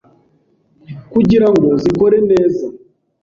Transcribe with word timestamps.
kugira 1.11 1.47
ngo 1.53 1.67
zikore 1.81 2.17
neza 2.29 2.65